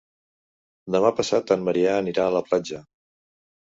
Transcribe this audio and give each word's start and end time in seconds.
Demà 0.95 1.13
passat 1.21 1.55
en 1.59 1.69
Maria 1.69 1.95
anirà 2.01 2.29
a 2.29 2.37
la 2.41 2.47
platja. 2.51 2.85